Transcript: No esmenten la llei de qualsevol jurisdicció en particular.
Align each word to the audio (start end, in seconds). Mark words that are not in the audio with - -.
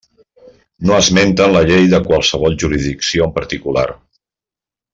No 0.89 0.95
esmenten 1.01 1.53
la 1.55 1.61
llei 1.71 1.85
de 1.91 1.99
qualsevol 2.07 2.57
jurisdicció 2.65 3.27
en 3.29 3.37
particular. 3.39 3.85